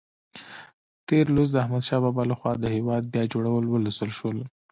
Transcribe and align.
تېر 1.07 1.25
لوست 1.35 1.51
د 1.53 1.57
احمدشاه 1.63 2.01
بابا 2.05 2.23
لخوا 2.31 2.51
د 2.59 2.65
هېواد 2.75 3.03
بیا 3.13 3.23
جوړول 3.33 3.63
ولوستل 3.67 4.11
شول. 4.19 4.37